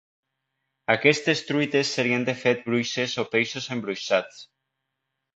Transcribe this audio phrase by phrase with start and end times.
[0.93, 4.41] Aquestes truites serien de fet bruixes o peixos embruixats.